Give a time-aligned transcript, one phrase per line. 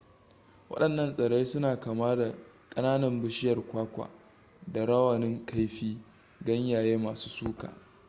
[0.69, 2.35] wadannan tsirrai suna kama da
[2.69, 4.09] kananan bishiyar kwakwa
[4.67, 5.97] da rawanin kaifi
[6.45, 7.73] ganyaye masu suka